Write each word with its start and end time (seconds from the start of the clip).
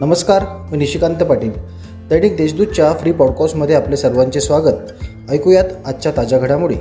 नमस्कार 0.00 0.44
मी 0.70 0.78
निशिकांत 0.78 1.16
पाटील. 1.16 1.50
दैनिक 2.10 2.36
देशदूतच्या 2.36 2.92
फ्री 2.92 3.12
पॉडकास्टमध्ये 3.12 3.76
आपले 3.76 3.96
सर्वांचे 3.96 4.40
स्वागत. 4.40 4.72
ऐकूयात 5.30 5.64
आजच्या 5.86 6.12
ताज्या 6.16 6.38
घडामोडी. 6.38 6.74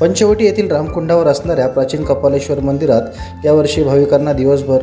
पंचवटी 0.00 0.44
येथील 0.44 0.70
रामकुंडावर 0.70 1.26
असणाऱ्या 1.26 1.68
प्राचीन 1.68 2.04
कपालेश्वर 2.04 2.60
मंदिरात 2.60 3.02
यावर्षी 3.44 3.82
भाविकांना 3.82 4.32
दिवसभर 4.32 4.78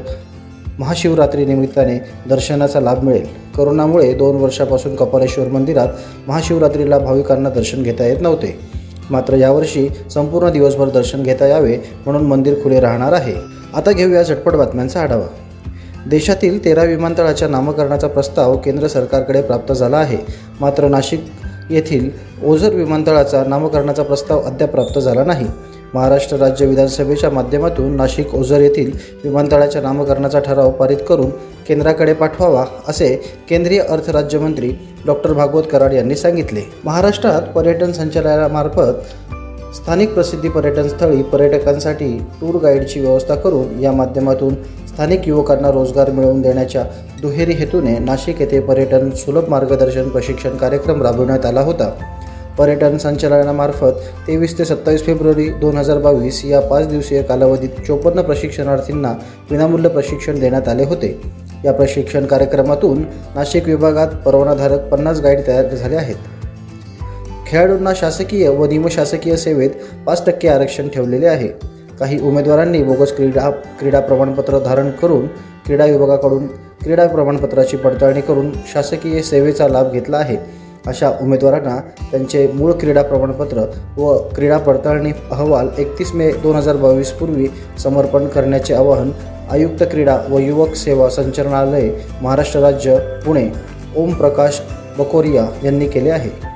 महाशिवरात्री 0.80 1.46
निमित्ताने 1.46 1.98
दर्शनाचा 2.30 2.80
लाभ 2.80 3.04
मिळेल. 3.04 3.25
करोनामुळे 3.58 4.14
दोन 4.14 4.36
वर्षापासून 4.36 4.96
कपालेश्वर 4.96 5.48
मंदिरात 5.48 5.88
महाशिवरात्रीला 6.28 7.00
भाविकांना 7.00 7.50
दर्शन 7.50 7.84
घेता 7.84 8.05
येत 8.05 8.21
नव्हते. 8.21 8.60
मात्र 9.10 9.34
यावर्षी 9.34 9.89
संपूर्ण 10.12 10.50
दिवसभर 10.50 10.89
दर्शन 10.89 11.24
घेता 11.24 11.48
यावे 11.48 11.78
म्हणून 12.05 12.26
मंदिर 12.26 12.64
खुले 12.64 12.80
राहणार 12.80 13.14
आहे. 13.14 13.36
आता 13.75 13.92
घेऊया 13.92 14.24
झटपट 14.24 14.54
बातम्यांचा 14.54 15.02
आढावा. 15.02 15.28
देशातील 16.10 16.64
तेरा 16.66 16.84
विमानतळाच्या 16.84 17.47
नामकरणाचा 17.47 18.07
प्रस्ताव 18.07 18.56
केंद्र 18.57 18.88
सरकारकडे 18.88 19.42
प्राप्त 19.42 19.74
झाला 19.74 19.97
आहे. 19.97 20.18
मात्र 20.61 20.88
नाशिक 20.88 21.25
येथील 21.70 22.10
ओझर 22.43 22.74
विमानतळाचा 22.74 23.43
नामकरणाचा 23.47 24.04
प्रस्ताव 24.04 24.42
अद्याप 24.42 24.71
प्राप्त 24.71 25.00
झाला 25.00 25.24
नाही. 25.24 25.47
महाराष्ट्र 25.93 26.38
राज्य 26.38 26.66
विधानसभेच्या 26.66 27.30
माध्यमातून 27.30 27.96
नाशिक 27.96 28.36
ओझर 28.36 28.60
येथील 28.60 28.92
विमानतळाच्या 29.24 29.82
नामकरणाचा 29.82 30.39
ठराव 30.39 30.71
पारित 30.71 30.97
करून 31.10 31.30
केंद्राकडे 31.68 32.14
पाठवावा 32.14 32.66
असे 32.88 33.16
केंद्रीय 33.50 33.80
अर्थ 33.80 34.09
राज्यमंत्री 34.09 34.72
डॉक्टर 35.05 35.33
भागवत 35.33 35.64
कराड 35.72 35.94
यांनी 35.94 36.16
सांगितले. 36.16 36.61
महाराष्ट्रात 36.86 37.42
पर्यटन 37.42 37.92
संचालनामार्फत 37.92 39.36
स्थानिक 39.76 40.14
प्रसिद्धी 40.14 40.50
पर्यटनस्थळी 40.50 41.23
पर्यटकांसाठी 41.23 42.17
टूर 42.42 42.56
गाईडची 42.56 43.00
व्यवस्था 43.00 43.36
करून 43.36 43.80
या 43.80 43.92
माध्यमातून 43.92 44.53
स्थानिक 44.88 45.28
युवकांना 45.28 45.72
रोजगार 45.72 46.11
मिळवून 46.11 46.41
देण्याच्या 46.41 46.83
दुहेरी 47.22 47.53
हेतूने 47.53 47.97
नाशिक 48.00 48.41
येथे 48.41 48.59
पर्यटन 48.59 49.09
सुलभ 49.09 49.50
मार्गदर्शन 49.50 50.09
प्रशिक्षण 50.09 50.56
कार्यक्रम 50.58 51.03
राबविण्यात 51.03 51.45
आला 51.45 51.61
होता. 51.61 51.89
पर्यटन 52.58 52.97
संचालनामार्फत 52.97 54.00
तेवीस 54.28 54.58
ते 54.58 54.66
सत्तावीस 54.66 55.06
फेब्रुवारी 55.06 55.50
दोन 55.50 55.78
हजार 55.78 55.97
बावीस 55.97 56.45
या 56.45 56.59
पाच 56.59 56.88
दिवसीय 56.88 57.22
कालावधीत 57.22 57.86
चोपन्न 57.88 58.22
प्रशिक्षणार्थींना 58.22 59.13
विनामूल्य 59.52 59.89
प्रशिक्षण 59.89 60.39
देण्यात 60.39 60.67
आले 60.67 60.84
होते. 60.84 61.19
या 61.66 61.73
प्रशिक्षण 61.73 62.25
कार्यक्रमातून 62.25 63.03
नाशिक 63.36 63.66
विभागात 63.66 64.08
परवानाधारक 64.25 64.89
पन्नास 64.89 65.22
गाईड 65.22 65.47
तयार 65.47 65.67
झाले 65.67 65.95
आहेत. 65.95 66.16
खेळाडूंना 67.48 67.92
शासकीय 67.95 68.48
व 68.50 68.66
निमशासकीय 68.66 69.36
सेवेत 69.38 69.70
पाच 70.06 70.26
टक्के 70.26 70.48
आरक्षण 70.48 70.88
ठेवलेले 70.88 71.28
आहे. 71.28 71.48
काही 72.00 72.20
उमेदवारांनी 72.20 72.81
बोगस 72.84 73.16
क्रीडा 73.16 73.50
क्रीडा 73.80 74.00
प्रमाणपत्र 74.00 74.59
धारण 74.59 74.90
करून 74.92 75.28
क्रीडा 75.66 75.86
विभागाकडून 75.86 76.48
क्रीडा 76.84 77.06
प्रमाणपत्राची 77.08 77.78
पडताळणी 77.78 78.22
करून 78.22 78.52
शासकीय 78.73 79.22
सेवेचा 79.22 79.68
लाभ 79.68 79.92
घेतला 79.92 80.18
आहे. 80.18 80.38
अशा 80.88 81.12
उमेदवारांना 81.22 81.78
त्यांचे 82.12 82.48
मूळ 82.53 82.72
क्रीडा 82.72 83.02
प्रमाणपत्र 83.02 83.64
व 83.98 84.18
क्रीडा 84.36 84.58
पडताळणी 84.58 85.12
अहवाल 85.31 85.70
एकतीस 85.78 86.14
मे 86.14 86.31
दोन 86.44 86.56
हजार 86.56 86.75
बावीस 86.75 87.12
पूर्वी 87.12 87.48
समर्पण 87.80 88.28
करण्याचे 88.28 88.73
आवाहन 88.73 89.12
आयुक्त 89.52 89.84
क्रीडा 89.84 90.18
व 90.30 90.40
युवक 90.40 90.73
सेवा 90.75 91.09
संचालनालय 91.09 91.90
महाराष्ट्र 92.22 92.59
राज्य 92.59 92.98
पुणे. 93.25 93.48
ओमप्रकाश 93.98 94.62
बकोरिया 94.98 95.45
यांनी 95.64 95.88
केले 95.88 96.09
आहे. 96.09 96.47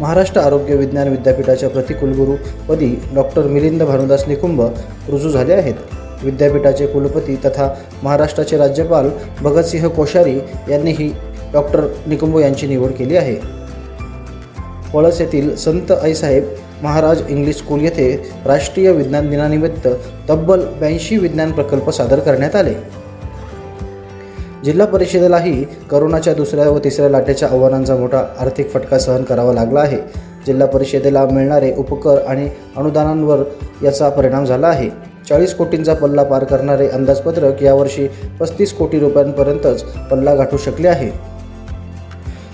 महाराष्ट्र 0.00 0.40
आरोग्य 0.40 0.74
विज्ञान 0.74 1.08
विद्यापीठाच्या 1.08 1.68
प्रतिकुलगुरूपदी 1.70 2.88
डॉक्टर 3.14 3.42
मिलिंद 3.42 3.82
भानुदास 3.82 4.24
निकुंभ 4.28 4.60
रुजू 5.08 5.30
झाले 5.30 5.52
आहेत. 5.52 5.74
विद्यापीठाचे 6.22 6.86
कुलपती 6.86 7.36
तथा 7.36 7.68
महाराष्ट्राचे 8.02 8.56
राज्यपाल 8.56 9.08
भगतसिंह 9.42 9.88
कोश्यारी 9.88 10.38
यांनीही 10.70 11.12
डॉक्टर 11.52 11.86
निकुंभ 12.06 12.38
यांची 12.38 12.66
निवड 12.66 12.90
केली 12.90 13.16
आहे. 13.16 13.34
पळस 14.94 15.20
येथील 15.20 15.54
संत 15.56 15.92
आईसाहेब 15.92 16.44
महाराज 16.82 17.22
इंग्लिश 17.28 17.56
स्कूल 17.56 17.80
येथे 17.80 18.12
राष्ट्रीय 18.46 18.90
विज्ञान 18.92 19.30
दिनानिमित्त 19.30 19.88
तब्बल 20.28 20.64
ब्याऐंशी 20.78 21.16
विज्ञान 21.16 21.52
प्रकल्प 21.52 21.90
सादर 21.90 22.18
करण्यात 22.18 22.56
आले. 22.56 22.74
जिल्हा 24.66 24.86
परिषदेलाही 24.86 25.64
करोनाच्या 25.90 26.34
दुसऱ्या 26.34 26.68
व 26.70 26.78
तिसऱ्या 26.78 27.10
लाटेच्या 27.10 27.48
आव्हानांचा 27.48 27.96
मोठा 27.96 28.24
आर्थिक 28.40 28.70
फटका 28.70 28.98
सहन 28.98 29.22
करावा 29.22 29.52
लागला 29.52 29.80
आहे. 29.80 29.98
जिल्हा 30.46 30.66
परिषदेला 30.66 31.26
मिळणारे 31.26 31.72
उपकर 31.76 32.18
आणि 32.26 32.50
अनुदानांवर 32.76 33.38
याचा 33.82 34.08
परिणाम 34.08 34.44
झाला 34.44 34.66
आहे. 34.66 34.90
चाळीस 35.28 35.54
कोटींचा 35.54 35.94
पल्ला 35.94 36.22
पार 36.22 36.44
करणारे 36.44 36.88
अंदाजपत्रक 36.88 37.62
यावर्षी 37.62 38.08
पस्तीस 38.40 38.72
कोटी 38.72 38.98
रुपयांपर्यंतच 38.98 39.82
पल्ला 39.82 40.34
गाठू 40.34 40.56
शकले 40.56 40.88
आहे. 40.88 41.10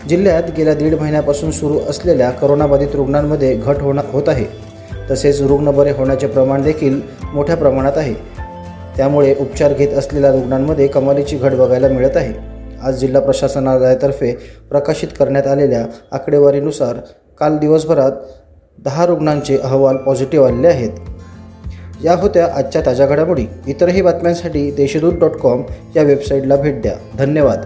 जिल्ह्यात 0.09 0.43
गेल्या 0.57 0.75
दीड 0.75 0.95
महिन्यापासून 0.95 1.51
सुरू 1.51 1.79
असलेल्या 1.89 2.31
करोनाबाधित 2.31 2.89
रुग्णांमध्ये 2.95 3.55
घट 3.55 3.77
होणार 3.81 4.05
होत 4.13 4.29
आहे. 4.29 4.47
तसेच 5.11 5.43
रुग्ण 5.43 5.71
बरे 5.71 5.91
होण्याचे 5.91 6.27
प्रमाण 6.27 6.63
देखील 6.63 7.01
मोठ्या 7.35 7.57
प्रमाणात 7.57 7.93
आहे. 7.97 8.32
त्यामुळे 8.97 9.35
उपचार 9.41 9.73
घेत 9.73 9.89
असलेल्या 9.89 10.33
रुग्णांमध्ये 10.33 10.87
कमालीची 10.87 11.37
घट 11.37 11.53
बघायला 11.53 11.89
मिळत 11.89 12.17
आहे. 12.17 12.35
आज 12.83 12.99
जिल्हा 12.99 13.23
प्रशासनालयातर्फे 13.23 14.33
प्रकाशित 14.71 15.09
करण्यात 15.19 15.47
आलेल्या 15.47 15.87
आकडेवारीनुसार 16.13 16.97
काल 17.39 17.59
दिवसभरात 17.59 18.13
दहा 18.85 19.07
रुग्णांचे 19.07 19.57
अहवाल 19.57 19.97
पॉझिटिव्ह 19.97 20.47
आलेले 20.47 20.69
आहेत. 20.69 20.91
या 22.05 22.15
होत्या 22.15 22.49
आजच्या 22.55 22.83
ताज्या 22.87 23.07
घडामोडी. 23.07 23.47
इतरही 23.67 24.03
बातम्यांसाठी 24.03 24.71
देशदूत 24.71 25.13
डॉट 25.13 25.31
कॉम 25.31 25.63
या 25.97 26.03
वेबसाईटला 26.03 26.57
भेट 26.57 26.83
द्या. 26.83 26.95
धन्यवाद. 27.19 27.65